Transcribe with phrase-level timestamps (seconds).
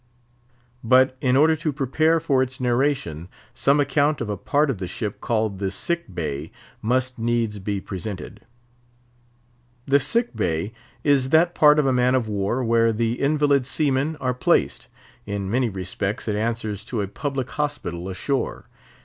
[0.83, 4.87] But in order to prepare for its narration, some account of a part of the
[4.87, 8.41] ship called the "sick bay" must needs be presented.
[9.85, 14.15] The "sick bay" is that part of a man of war where the invalid seamen
[14.15, 14.87] are placed;
[15.27, 18.65] in many respects it answers to a public hospital ashore.